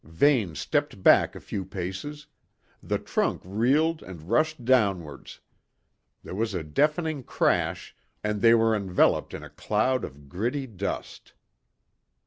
Vane 0.03 0.55
stepped 0.55 1.03
back 1.03 1.35
a 1.35 1.39
few 1.39 1.63
paces; 1.63 2.25
the 2.81 2.97
trunk 2.97 3.39
reeled 3.45 4.01
and 4.01 4.23
rushed 4.31 4.65
downwards: 4.65 5.41
there 6.23 6.33
was 6.33 6.55
a 6.55 6.63
deafening 6.63 7.21
crash, 7.21 7.95
and 8.23 8.41
they 8.41 8.55
were 8.55 8.75
enveloped 8.75 9.31
in 9.35 9.43
a 9.43 9.49
cloud 9.51 10.03
of 10.03 10.27
gritty 10.27 10.65
dust. 10.65 11.33